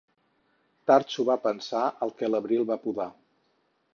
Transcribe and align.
Tard 0.91 1.11
s'ho 1.15 1.25
va 1.27 1.35
pensar 1.43 1.83
el 2.07 2.13
que 2.21 2.29
a 2.29 2.33
l'abril 2.37 2.65
va 2.73 2.81
podar. 2.87 3.09